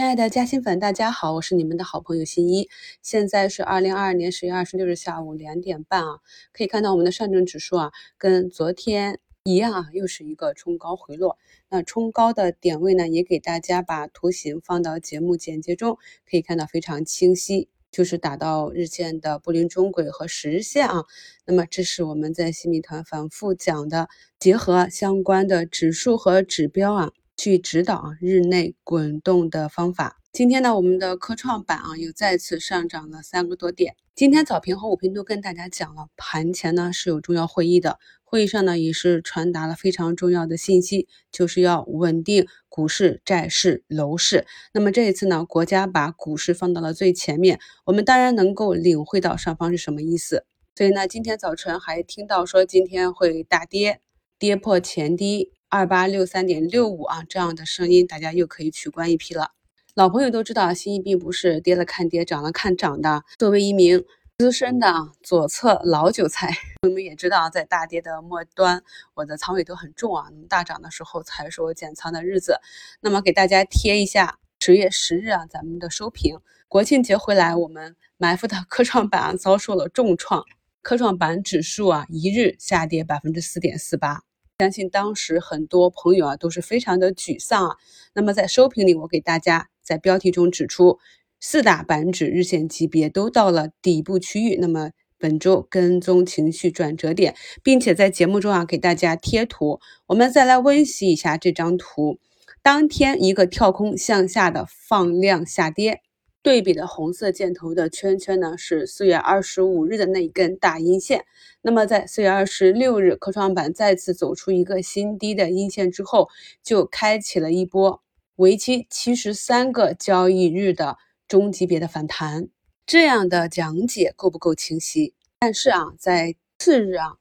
[0.00, 2.70] 亲爱的嘉兴粉，大家好，我是你们的好朋友新一。
[3.02, 6.20] 现在是二零二二年十月二十六日下午两点半啊，
[6.54, 11.36] 可以看到我们的上证指数啊，跟昨天一样啊，又是一个冲高回落。
[11.68, 21.04] 那冲高的点位呢，也给大家把图形放到节目简介中，可以看到非常清晰，就是打到日线的布林中轨和十日线啊。
[21.44, 24.08] 那么这是我们在新米团反复讲的，
[24.38, 27.12] 结合相关的指数和指标啊。
[27.40, 30.18] 去指导啊日内滚动的方法。
[30.30, 33.96] 今天呢，我们的科创板啊又再次上涨了三个多点。
[34.14, 44.44] 今天早评和午评都跟大家讲了，盘前呢是有重要会议的，会议上呢也是传达了非常重要的信息，就是要稳定股市、债市、楼市。
[44.74, 50.44] 那么这一次呢，国家把股市放到了最前面，我们当然能够领会到上方是什么意思。
[50.74, 54.02] 所以呢，今天早晨还听到说今天会大跌，
[54.38, 55.52] 跌破前低。
[55.72, 59.52] 二八六三点六五啊，这样的声音大家又可以取关一批了。
[59.94, 63.22] 老朋友都知道，新一并不是跌了看跌，涨了看涨的。
[63.38, 64.04] 作为一名
[64.36, 68.82] 资深的左侧老韭菜， 我们也知道，在大跌的末端，
[69.14, 70.26] 我的仓位都很重啊。
[70.48, 72.58] 大涨的时候才是我减仓的日子。
[73.00, 76.40] 那么给大家贴一下十月十日啊，咱们的收评。
[76.66, 80.44] 国庆节回来，我们埋伏的科创板遭受了重创，
[80.82, 84.24] 科创板指数啊，一日下跌百分之四点四八。
[84.60, 87.76] 相信当时很多朋友啊都是非常的沮丧啊。
[88.12, 90.98] 那么在收评里，我给大家在标题中指出，
[91.40, 94.58] 四大板指日线级别都到了底部区域。
[94.60, 99.80] 那么本周跟踪情绪转折点，并且在节目中啊给大家贴图。
[100.08, 102.18] 我们再来温习一下这张图，
[102.60, 106.02] 当天一个跳空向下的放量下跌。
[106.42, 111.26] 对比的红色箭头的圈圈呢，是四月二十五日的那一根大阴线。
[111.60, 116.30] 那么在四月二十六日，科创板再次走出一个新低的阴线之后，
[116.62, 118.02] 就开启了一波
[118.36, 120.96] 为期七十三个交易日的
[121.28, 122.48] 中级别的反弹。
[122.86, 125.12] 这样的讲解够不够清晰？
[125.40, 127.16] 但是啊，在次日啊，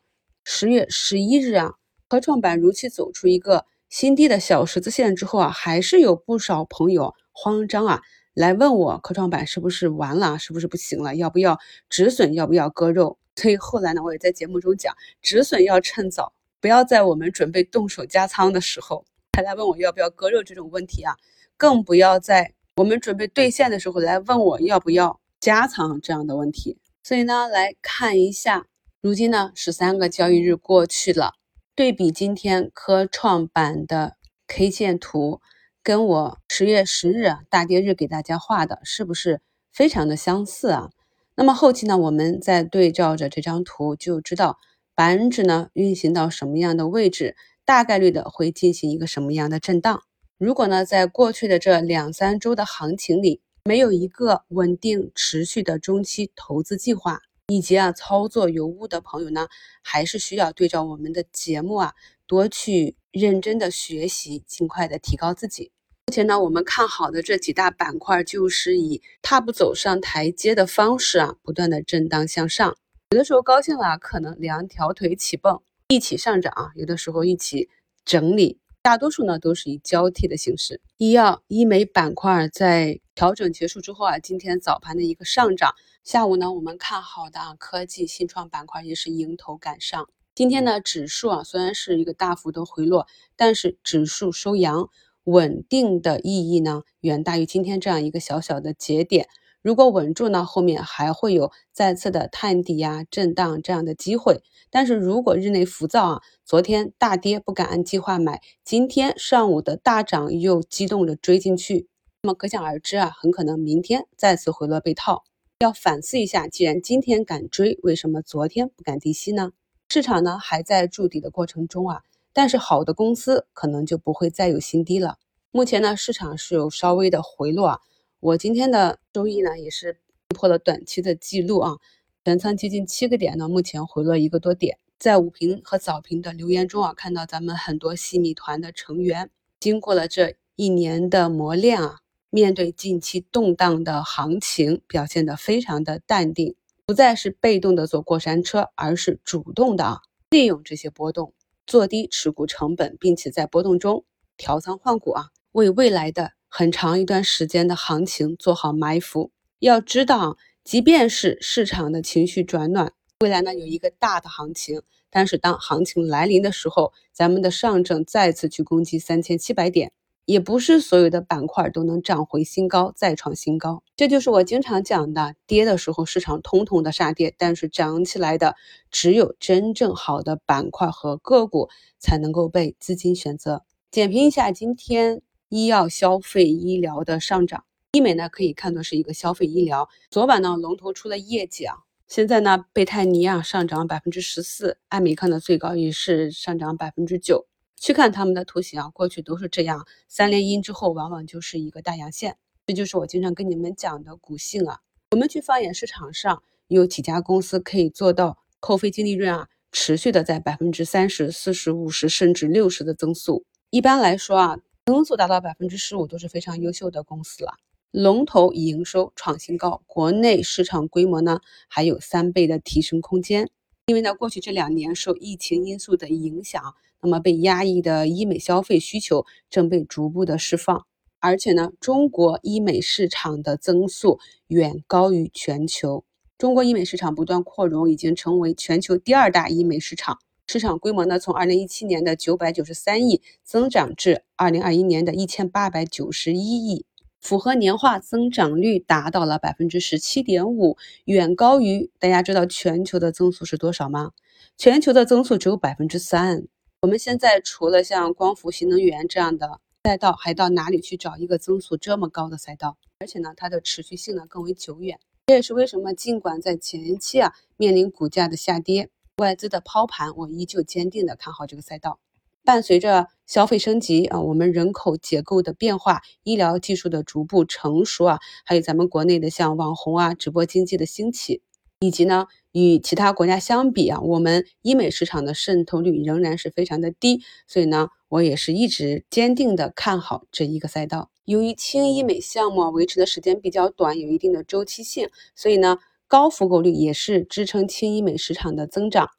[0.45, 1.73] 十月十一日啊，
[2.08, 8.02] 科创板如期走出一个新低的小十字线之后啊，还是有不少朋友慌张啊。
[8.39, 11.14] 来问我科创板是不是完了，是不是不行了？
[11.14, 12.32] 要不要止损？
[12.33, 13.17] 要不要割肉？
[13.36, 21.17] 所以后来呢，我也在节目中讲，止损要趁早，不要在我们准备动手加仓的时候才来问我要不要割肉这种问题啊，
[21.58, 26.77] 更不要在我们准备兑现的时候来问我要不要加仓这样的问题。
[27.04, 28.67] 所以呢，来看一下，
[29.02, 31.33] 如今呢十三个交易日过去了，
[31.76, 34.16] 对比今天科创板的
[34.48, 35.42] K 线图。
[35.89, 39.42] 跟我十月十日大跌日给大家画的是不是
[39.73, 40.92] 非常的相似啊？
[41.33, 44.60] 那么后期呢，我们再对照着这张图，就知道
[44.94, 47.36] 板指呢运行到什么样的位置，
[47.66, 50.04] 大概率的会进行一个什么样的震荡。
[50.38, 59.48] 如果呢，在过去的这两三周的行情里，没有一个稳定持续的中期投资计划，以及啊操作有误的朋友呢，
[59.82, 61.95] 还是需要对照我们的节目啊，
[62.27, 65.71] 多去认真的学习，尽快的提高自己。
[66.09, 72.75] 目前呢，我们看好的这几大板块，就是以踏步走上台阶的方式啊，不断的震荡向上。
[73.11, 77.70] 有的时候高兴了，可能两条腿起蹦，一起上涨啊；有的时候一起
[78.05, 80.81] 整理，大多数呢都是以交替的形式。
[80.97, 85.76] 医药、医美板块在调整结束之后啊，今天早盘的一个上涨。
[86.03, 90.09] 下午呢，我们看好的啊科技新创板块也是迎头赶上。
[90.33, 93.05] 今天呢，指数啊虽然是一个大幅的回落，
[93.36, 94.89] 但是指数收阳。
[95.24, 99.28] 稳定的意义呢，远大于今天这样一个小小的节点。
[99.62, 104.42] 如果稳住呢，后面还会有再次的探底呀、震荡这样的机会。
[104.70, 111.90] 但是如果日内浮躁啊，昨天大跌不敢按计划买，今天上午的大涨又激动着追进去，
[112.24, 115.26] 那么可想而知啊，很可能明天再次回落被套。
[115.60, 119.52] 要反思一下，既然今天敢追，为什么昨天不敢低吸呢？
[119.90, 122.04] 市场呢还在筑底的过程中啊。
[122.39, 125.17] 但是好的公司可能就不会再有新低了。
[125.52, 127.80] 目前呢，市场是有稍微的回落啊。
[128.22, 130.00] 我今天的收益呢，也是
[130.30, 131.75] 破了短期的记录啊，
[132.24, 134.77] 全仓接近七个点呢，目前回落一个多点。
[134.97, 141.97] 在午评和早评的留言中啊，看到咱们很多细米团的成员，经过了这一年的磨练啊，
[142.30, 146.56] 面对近期动荡的行情，表现得非常的淡定，
[146.86, 151.33] 不再是被动的坐过山车，而是主动的啊，利用这些波动。
[151.69, 154.04] 做低持股成本，并且在波动中
[154.38, 159.31] 调仓换股啊，为未来的很长一段时间的行情做好埋伏。
[159.60, 164.81] 要知道，即便是市场的情绪转暖，未来呢有一个大的行情，
[165.12, 169.92] 但是当行情来临的时候，咱们的上证再次去攻击三千七百点，
[170.29, 173.81] 也不是所有的板块都能涨回新高，再创新高。
[173.95, 178.55] 这就是我经常讲的，跌的时候市场通通的杀跌，但是涨起来的
[178.91, 181.67] 只有真正好的板块和个股
[181.97, 183.63] 才能够被资金选择。
[183.89, 189.89] 点评一下今天医药、消费、医疗的上涨，医美呢可以看作是一个消费医疗。
[190.11, 191.73] 昨晚呢龙头出了业绩啊，
[192.07, 197.47] 现在呢贝泰尼啊上涨百分之十四，艾美康的最高也是上涨百分之九。
[197.79, 202.35] 去看他们的图形啊，过去都是这样，三连阴之后往往就是一个大阳线，
[202.67, 204.81] 这就是我经常跟你们讲的股性啊。
[205.11, 213.45] 我们去放眼市场上，有几家公司可以做到扣非净利润啊，持续的在百分之三十四十、五十甚至六十的增速。
[213.69, 217.53] 一般来说啊，增速达到百分之十五都是非常优秀的公司了。
[217.91, 221.39] 龙头营收创新高，国内市场规模呢
[221.69, 223.49] 还有三倍的提升空间。
[223.87, 226.75] 因为呢，过去这两年受疫情因素的影响。
[227.01, 230.86] 那么被压抑的医美消费需求正被逐步的释放，
[231.19, 236.04] 而且呢，中国医美市场的增速远高于全球。
[236.38, 240.19] 中国医美市场不断扩容，已经成为全球第二大医美市场。
[240.48, 246.86] 市场规模呢，从二零一七年的九百九十三亿增长至二零二一年的一千八百九十一亿，
[247.22, 250.75] 复合年化增长率达到了百分之十七点五，
[251.06, 254.12] 远高于大家知道全球的增速是多少吗？
[254.57, 256.48] 全球的增速只有百分之三。
[256.81, 262.77] 我们现在除了像光伏、新能源这样的赛道，还到哪里去找一个增速这么高的赛道？
[262.99, 264.97] 而且呢，它的持续性呢更为久远。
[265.27, 271.99] 这也是为什么尽管在前期啊面临股价的下跌、外资的抛盘，我依旧坚定的看好这个赛道。
[272.45, 281.41] 伴随着消费升级啊，我们人口结构的变化、医疗技术的逐步成熟啊，还有咱们国内的像网红啊、直播经济的兴起，
[281.81, 282.27] 以及呢。
[282.51, 291.12] 与其他国家相比啊，我们医美市场的渗透率仍然是非常的低，所以呢，我也是一直坚定的看好这一个赛道。
[291.25, 299.10] 由于轻医美项目维持的时间比较短，有一定的周期性，所以呢，高复购率也是支撑轻医美市场的增长。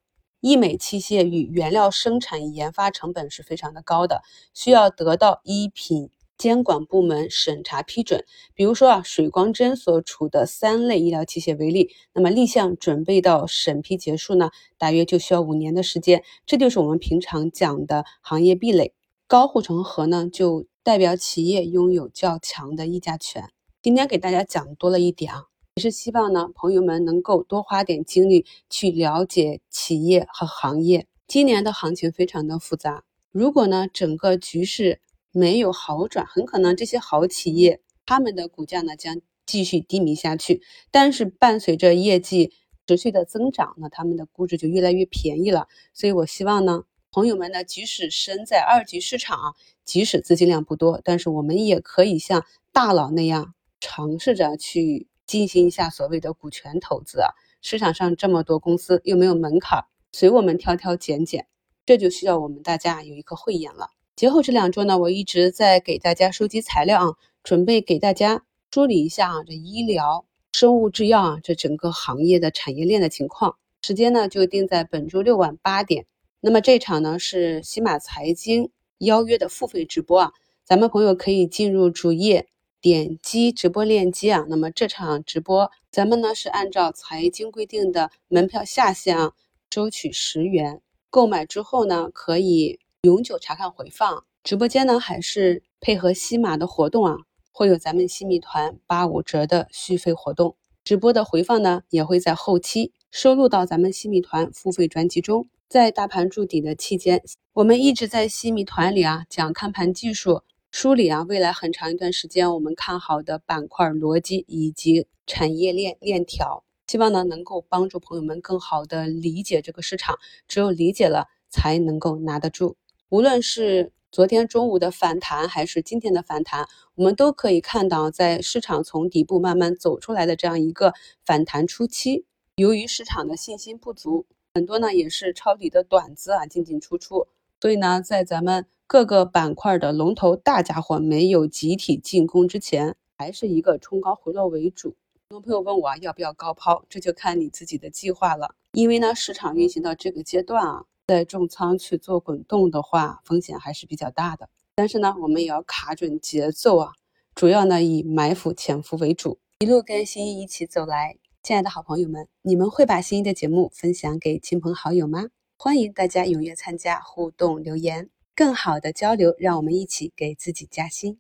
[0.41, 4.23] 医美器械与原料生产研发成本是非常的高的，
[4.55, 6.11] 需要得到医品。
[6.41, 14.49] 监管部门审查批准，比如说啊，水光针所处的三类医疗器械为例，那么立项准备到审批结束呢，
[14.79, 16.25] 大约就需要五年的时间。
[16.47, 18.95] 这就是我们平常讲的行业壁垒。
[19.27, 23.51] 高护城河呢，就代表企业拥有较强的议价权。
[23.83, 25.45] 今天给大家讲多了一点啊，
[25.75, 31.07] 也是希望呢，朋友们能够多花点精力去了解企业和行业。
[31.29, 35.03] 今年的行情非常的复杂，如果呢，整个局势。
[35.33, 40.63] 没有好转，很可能这些好企业他们的股价呢将继续低迷下去。
[40.91, 42.53] 但是伴随着业绩
[42.87, 45.69] 持续的增长，那他们的估值就越来越便宜了。
[45.95, 46.83] 所以我希望呢，
[47.13, 49.55] 朋友们呢，即使身在二级市场，
[49.85, 57.31] 即使资金量不多，但是我们也可以像大佬那样尝试着去进行一下所谓的股权投资啊。
[57.63, 61.47] 市场上这么多公司，又没有门槛，随我们挑挑拣拣，
[61.87, 63.91] 这就需要我们大家有一颗慧眼了。
[64.21, 73.57] 节后这两周呢，我一直在给大家收集材料啊，准备给大家梳理一下啊，这医疗、生物制药啊，这整个行业的产业链的情况。
[73.81, 76.05] 时间呢就定在本周六晚八点。
[76.43, 80.33] 那么这场呢是西马财经邀约的付费直播啊，
[80.67, 82.47] 咱们朋友可以进入主页
[82.83, 84.45] 点击直播链接啊。
[84.51, 89.33] 那么这场直播咱们呢是按照财经规定的门票下限啊，
[89.71, 92.80] 收取十元，购买之后呢可以。
[93.03, 97.17] 永久查看回放，直播间呢还是配合西马的活动啊，
[97.51, 100.59] 会有咱们新米团八五折的续费活动。
[100.85, 105.49] 直播的回放呢也会在后期收录到咱们新米团付费专辑中。
[105.67, 107.23] 在大盘筑底的期间，
[107.55, 120.19] 我们一直在新米团里啊讲看盘技术，梳理啊未来很长一段时间我们看好的板块逻辑以及产业链链条，希望呢能够帮助朋友们更好的理解这个市场。
[120.47, 122.77] 只有理解了，才能够拿得住。
[123.11, 130.95] 无论是昨天中午的反弹，还是今天的反弹，我们都可以看到，在市场从底部慢慢走出来的这样一个
[131.27, 132.25] 反弹初期，
[132.55, 137.27] 由于市场的信心不足，很多呢也是抄底的短资啊进进出出，
[137.61, 144.95] 所以呢，在咱们各个板块的龙头大家伙没有集体进攻之前，还是一个冲高回落为主。
[145.31, 150.85] 很多朋友问我啊要不要高抛，这就看你自己的计划了，因为呢，市场运行到这个阶段啊。
[151.11, 154.49] 在重仓去做滚动的话，风险还是比较大的。
[154.77, 156.93] 但是呢，我们也要卡准节奏啊，
[157.35, 161.17] 主要呢以埋伏潜伏为主，一路跟新一一起走来。
[161.43, 165.31] 亲爱的好朋友们，你们会把新一的节目分享给亲朋好友吗？
[165.59, 168.09] 欢迎大家踊跃参加互动留言。
[168.37, 171.19] 更好的交流，让我们一起给自己加薪。